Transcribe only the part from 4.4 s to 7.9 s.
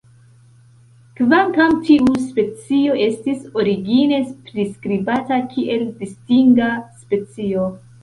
priskribata kiel distinga specio.